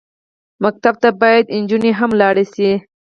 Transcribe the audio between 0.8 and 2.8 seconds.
ته باید نجونې هم لاړې شي